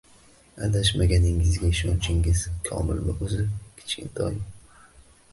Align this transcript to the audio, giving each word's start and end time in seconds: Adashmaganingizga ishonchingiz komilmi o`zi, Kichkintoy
Adashmaganingizga 0.67 1.65
ishonchingiz 1.73 2.39
komilmi 2.69 3.13
o`zi, 3.27 3.43
Kichkintoy 3.81 4.39